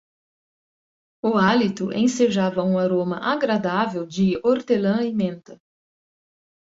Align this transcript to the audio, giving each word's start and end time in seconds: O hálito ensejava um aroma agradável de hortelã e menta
O 1.23 1.37
hálito 1.37 1.93
ensejava 1.93 2.63
um 2.63 2.79
aroma 2.79 3.17
agradável 3.19 4.03
de 4.03 4.35
hortelã 4.43 5.03
e 5.05 5.13
menta 5.13 5.61